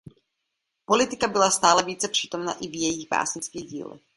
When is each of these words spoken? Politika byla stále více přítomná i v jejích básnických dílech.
Politika 0.85 1.27
byla 1.27 1.51
stále 1.51 1.83
více 1.83 2.07
přítomná 2.07 2.53
i 2.53 2.67
v 2.67 2.81
jejích 2.81 3.07
básnických 3.09 3.65
dílech. 3.65 4.01